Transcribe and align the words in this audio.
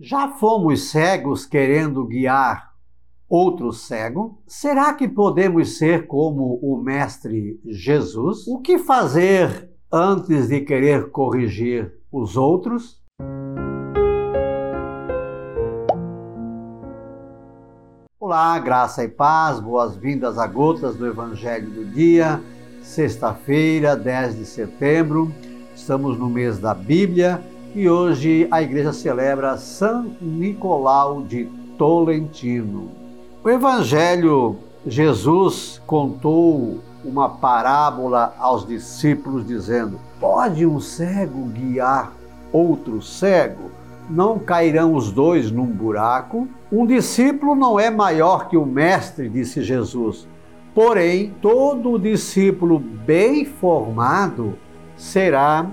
Já 0.00 0.28
fomos 0.28 0.90
cegos 0.90 1.44
querendo 1.44 2.06
guiar 2.06 2.70
outro 3.28 3.72
cego? 3.72 4.40
Será 4.46 4.94
que 4.94 5.08
podemos 5.08 5.76
ser 5.76 6.06
como 6.06 6.54
o 6.62 6.80
Mestre 6.80 7.60
Jesus? 7.66 8.46
O 8.46 8.60
que 8.60 8.78
fazer 8.78 9.68
antes 9.90 10.46
de 10.46 10.60
querer 10.60 11.10
corrigir 11.10 11.92
os 12.12 12.36
outros? 12.36 13.02
Olá, 18.20 18.56
graça 18.60 19.02
e 19.02 19.08
paz, 19.08 19.58
boas-vindas 19.58 20.38
a 20.38 20.46
Gotas 20.46 20.94
do 20.94 21.08
Evangelho 21.08 21.70
do 21.70 21.84
Dia, 21.84 22.40
sexta-feira, 22.82 23.96
10 23.96 24.36
de 24.36 24.44
setembro. 24.46 25.34
Estamos 25.74 26.16
no 26.16 26.30
mês 26.30 26.60
da 26.60 26.72
Bíblia 26.72 27.42
e 27.74 27.88
hoje 27.88 28.48
a 28.50 28.62
igreja 28.62 28.92
celebra 28.92 29.56
São 29.56 30.12
Nicolau 30.20 31.22
de 31.22 31.46
Tolentino. 31.76 32.90
O 33.44 33.48
Evangelho, 33.48 34.56
Jesus 34.86 35.80
contou 35.86 36.78
uma 37.04 37.28
parábola 37.28 38.34
aos 38.38 38.66
discípulos 38.66 39.46
dizendo: 39.46 40.00
Pode 40.20 40.66
um 40.66 40.80
cego 40.80 41.46
guiar 41.46 42.12
outro 42.52 43.00
cego? 43.02 43.70
Não 44.10 44.38
cairão 44.38 44.94
os 44.94 45.12
dois 45.12 45.50
num 45.50 45.66
buraco? 45.66 46.48
Um 46.72 46.86
discípulo 46.86 47.54
não 47.54 47.78
é 47.78 47.90
maior 47.90 48.48
que 48.48 48.56
o 48.56 48.64
mestre, 48.64 49.28
disse 49.28 49.62
Jesus. 49.62 50.26
Porém, 50.74 51.34
todo 51.42 51.98
discípulo 51.98 52.78
bem 52.78 53.44
formado 53.44 54.54
será 54.96 55.66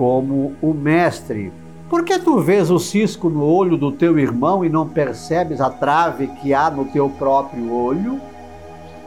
como 0.00 0.54
o 0.62 0.72
mestre. 0.72 1.52
Por 1.90 2.06
que 2.06 2.18
tu 2.18 2.40
vês 2.40 2.70
o 2.70 2.78
cisco 2.78 3.28
no 3.28 3.44
olho 3.44 3.76
do 3.76 3.92
teu 3.92 4.18
irmão 4.18 4.64
e 4.64 4.68
não 4.70 4.88
percebes 4.88 5.60
a 5.60 5.68
trave 5.68 6.26
que 6.40 6.54
há 6.54 6.70
no 6.70 6.86
teu 6.86 7.10
próprio 7.10 7.70
olho? 7.70 8.18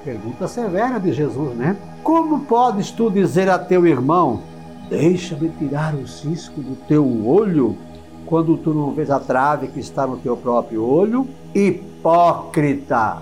Pergunta 0.06 0.48
severa 0.48 1.00
de 1.00 1.12
Jesus, 1.12 1.56
né? 1.56 1.76
Como 2.04 2.42
podes 2.42 2.92
tu 2.92 3.10
dizer 3.10 3.50
a 3.50 3.58
teu 3.58 3.88
irmão: 3.88 4.42
Deixa-me 4.88 5.50
tirar 5.58 5.96
o 5.96 6.08
cisco 6.08 6.62
do 6.62 6.76
teu 6.88 7.26
olho, 7.26 7.76
quando 8.28 8.56
tu 8.56 8.72
não 8.72 8.92
vês 8.92 9.10
a 9.10 9.20
trave 9.20 9.70
que 9.70 9.80
está 9.80 10.06
no 10.06 10.18
teu 10.18 10.38
próprio 10.38 10.86
olho? 10.86 11.28
Hipócrita! 11.56 13.18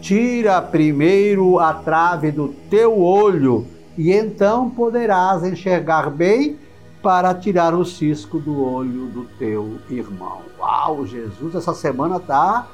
Tira 0.00 0.60
primeiro 0.60 1.60
a 1.60 1.72
trave 1.72 2.32
do 2.32 2.48
teu 2.68 3.00
olho, 3.00 3.64
e 3.96 4.10
então 4.10 4.68
poderás 4.68 5.44
enxergar 5.44 6.10
bem 6.10 6.58
para 7.02 7.34
tirar 7.34 7.74
o 7.74 7.84
cisco 7.84 8.38
do 8.38 8.64
olho 8.64 9.06
do 9.06 9.24
teu 9.38 9.78
irmão. 9.90 10.42
Uau, 10.58 11.04
Jesus 11.04 11.54
essa 11.54 11.74
semana 11.74 12.16
está 12.16 12.68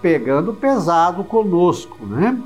pegando 0.00 0.54
pesado 0.54 1.22
conosco, 1.22 2.04
né? 2.06 2.40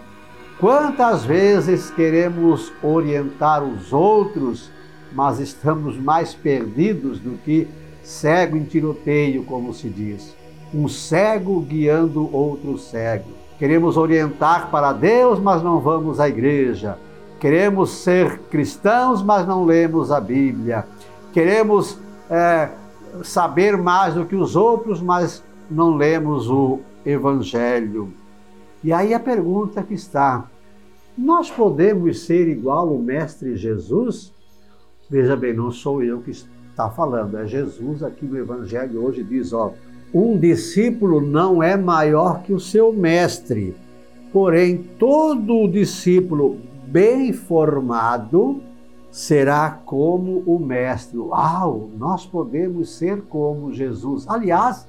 Quantas 0.58 1.24
vezes 1.24 1.88
queremos 1.90 2.72
orientar 2.82 3.62
os 3.62 3.92
outros, 3.92 4.70
mas 5.12 5.38
estamos 5.38 5.96
mais 5.96 6.34
perdidos 6.34 7.20
do 7.20 7.38
que 7.38 7.68
cego 8.02 8.56
em 8.56 8.64
tiroteio, 8.64 9.44
como 9.44 9.72
se 9.72 9.88
diz. 9.88 10.34
Um 10.74 10.88
cego 10.88 11.60
guiando 11.60 12.28
outro 12.34 12.76
cego. 12.76 13.30
Queremos 13.58 13.96
orientar 13.96 14.68
para 14.70 14.92
Deus, 14.92 15.38
mas 15.38 15.62
não 15.62 15.78
vamos 15.78 16.18
à 16.18 16.28
igreja. 16.28 16.98
Queremos 17.38 17.90
ser 17.90 18.38
cristãos, 18.50 19.22
mas 19.22 19.46
não 19.46 19.64
lemos 19.64 20.10
a 20.10 20.20
Bíblia 20.20 20.84
queremos 21.32 21.98
é, 22.30 22.70
saber 23.22 23.76
mais 23.76 24.14
do 24.14 24.24
que 24.24 24.36
os 24.36 24.56
outros, 24.56 25.00
mas 25.00 25.42
não 25.70 25.96
lemos 25.96 26.48
o 26.50 26.80
Evangelho. 27.04 28.12
E 28.82 28.92
aí 28.92 29.12
a 29.12 29.20
pergunta 29.20 29.82
que 29.82 29.94
está: 29.94 30.48
nós 31.16 31.50
podemos 31.50 32.20
ser 32.20 32.48
igual 32.48 32.88
o 32.94 33.02
Mestre 33.02 33.56
Jesus? 33.56 34.32
Veja 35.10 35.36
bem, 35.36 35.54
não 35.54 35.70
sou 35.70 36.02
eu 36.02 36.20
que 36.20 36.30
está 36.30 36.90
falando, 36.90 37.38
é 37.38 37.46
Jesus 37.46 38.02
aqui 38.02 38.26
no 38.26 38.38
Evangelho 38.38 39.02
hoje 39.04 39.24
diz: 39.24 39.52
ó, 39.52 39.72
um 40.12 40.38
discípulo 40.38 41.20
não 41.20 41.62
é 41.62 41.76
maior 41.76 42.42
que 42.42 42.52
o 42.52 42.60
seu 42.60 42.92
mestre, 42.92 43.74
porém 44.32 44.76
todo 44.98 45.68
discípulo 45.68 46.58
bem 46.86 47.32
formado 47.32 48.62
será 49.10 49.70
como 49.84 50.42
o 50.46 50.58
Mestre. 50.58 51.18
Uau! 51.18 51.90
Nós 51.96 52.26
podemos 52.26 52.90
ser 52.90 53.22
como 53.22 53.72
Jesus. 53.72 54.26
Aliás, 54.28 54.86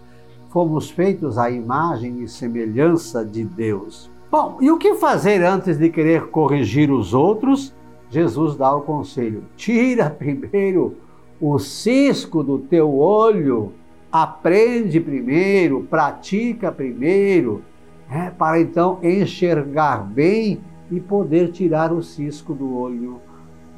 fomos 0.50 0.90
feitos 0.90 1.38
à 1.38 1.50
imagem 1.50 2.22
e 2.22 2.28
semelhança 2.28 3.24
de 3.24 3.44
Deus. 3.44 4.10
Bom, 4.32 4.58
e 4.62 4.70
o 4.70 4.78
que 4.78 4.96
fazer 4.96 5.44
antes 5.44 5.78
de 5.78 5.90
querer 5.90 6.28
corrigir 6.28 6.92
os 6.92 7.14
outros? 7.14 7.74
Jesus 8.10 8.56
dá 8.56 8.76
o 8.76 8.82
conselho: 8.82 9.44
tira 9.56 10.10
primeiro 10.12 10.96
o 11.42 11.58
cisco 11.58 12.44
do 12.44 12.60
teu 12.60 12.98
olho, 12.98 13.72
aprende 14.12 15.00
primeiro, 15.00 15.88
pratica 15.90 16.72
primeiro, 16.72 17.64
é, 18.12 18.30
para 18.30 18.60
então 18.60 19.00
enxergar 19.02 20.04
bem 20.04 20.60
e 20.92 21.00
poder 21.00 21.52
tirar 21.52 21.94
o 21.94 22.04
cisco 22.04 22.54
do 22.54 22.76
olho 22.76 23.22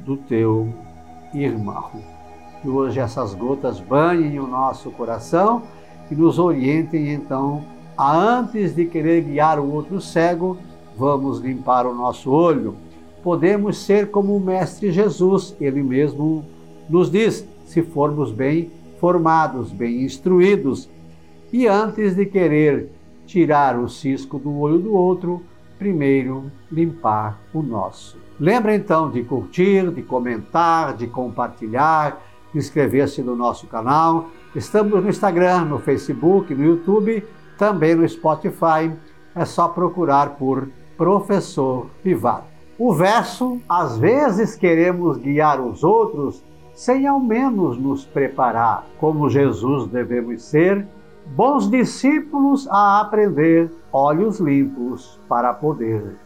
do 0.04 0.16
teu 0.16 0.68
irmão. 1.34 1.90
Que 2.60 2.68
hoje 2.68 3.00
essas 3.00 3.34
gotas 3.34 3.80
banhem 3.80 4.38
o 4.38 4.46
nosso 4.46 4.90
coração 4.90 5.62
e 6.10 6.14
nos 6.14 6.38
orientem 6.38 7.12
então 7.12 7.64
a 7.96 8.16
antes 8.16 8.74
de 8.74 8.86
querer 8.86 9.22
guiar 9.22 9.58
o 9.58 9.70
outro 9.70 10.00
cego, 10.00 10.56
vamos 10.96 11.38
limpar 11.38 11.86
o 11.86 11.94
nosso 11.94 12.30
olho. 12.30 12.74
Podemos 13.22 13.78
ser 13.78 14.10
como 14.10 14.36
o 14.36 14.40
Mestre 14.40 14.90
Jesus, 14.90 15.54
ele 15.60 15.82
mesmo 15.82 16.44
nos 16.88 17.10
diz, 17.10 17.46
se 17.64 17.82
formos 17.82 18.32
bem 18.32 18.70
formados, 18.98 19.70
bem 19.70 20.02
instruídos. 20.02 20.88
E 21.52 21.66
antes 21.66 22.16
de 22.16 22.26
querer 22.26 22.90
tirar 23.26 23.78
o 23.78 23.88
cisco 23.88 24.38
do 24.38 24.58
olho 24.58 24.78
do 24.78 24.94
outro, 24.94 25.42
primeiro 25.82 26.48
limpar 26.70 27.40
o 27.52 27.60
nosso. 27.60 28.16
Lembra 28.38 28.72
então 28.72 29.10
de 29.10 29.24
curtir, 29.24 29.90
de 29.90 30.00
comentar, 30.00 30.94
de 30.94 31.08
compartilhar, 31.08 32.22
de 32.52 32.58
inscrever-se 32.60 33.20
no 33.20 33.34
nosso 33.34 33.66
canal. 33.66 34.28
Estamos 34.54 35.02
no 35.02 35.10
Instagram, 35.10 35.64
no 35.64 35.80
Facebook, 35.80 36.54
no 36.54 36.64
YouTube, 36.64 37.24
também 37.58 37.96
no 37.96 38.08
Spotify. 38.08 38.92
É 39.34 39.44
só 39.44 39.66
procurar 39.66 40.36
por 40.36 40.68
Professor 40.96 41.88
Pivato. 42.00 42.46
O 42.78 42.94
verso, 42.94 43.60
às 43.68 43.98
vezes 43.98 44.54
queremos 44.54 45.16
guiar 45.16 45.60
os 45.60 45.82
outros 45.82 46.44
sem 46.74 47.08
ao 47.08 47.18
menos 47.18 47.76
nos 47.76 48.04
preparar, 48.04 48.86
como 49.00 49.28
Jesus 49.28 49.88
devemos 49.88 50.44
ser, 50.44 50.86
bons 51.26 51.70
discípulos 51.70 52.68
a 52.68 53.00
aprender, 53.00 53.70
olhos 53.92 54.38
limpos 54.38 55.18
para 55.28 55.54
poder 55.54 56.16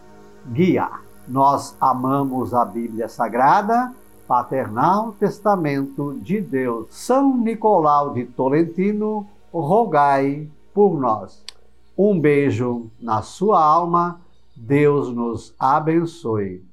guiar. 0.53 1.03
Nós 1.29 1.77
amamos 1.81 2.55
a 2.55 2.65
Bíblia 2.65 3.09
Sagrada, 3.09 3.93
Paternal 4.27 5.13
Testamento 5.13 6.15
de 6.15 6.41
Deus. 6.41 6.89
São 6.91 7.37
Nicolau 7.37 8.13
de 8.13 8.25
Tolentino, 8.25 9.27
rogai 9.53 10.49
por 10.75 10.99
nós. 10.99 11.45
Um 11.97 12.21
beijo 12.21 12.91
na 13.01 13.23
sua 13.23 13.63
alma. 13.63 14.21
Deus 14.57 15.13
nos 15.13 15.55
abençoe. 15.59 16.65